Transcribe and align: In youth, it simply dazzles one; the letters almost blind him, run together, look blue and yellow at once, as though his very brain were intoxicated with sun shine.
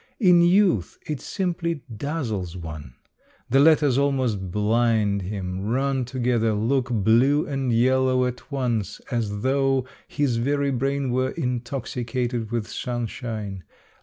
In 0.19 0.41
youth, 0.41 0.97
it 1.05 1.21
simply 1.21 1.81
dazzles 1.95 2.57
one; 2.57 2.95
the 3.51 3.59
letters 3.59 3.99
almost 3.99 4.49
blind 4.49 5.21
him, 5.21 5.61
run 5.61 6.05
together, 6.05 6.53
look 6.53 6.89
blue 6.89 7.45
and 7.45 7.71
yellow 7.71 8.25
at 8.25 8.51
once, 8.51 8.99
as 9.11 9.41
though 9.43 9.85
his 10.07 10.37
very 10.37 10.71
brain 10.71 11.11
were 11.11 11.29
intoxicated 11.29 12.49
with 12.49 12.67
sun 12.67 13.05
shine. 13.05 13.63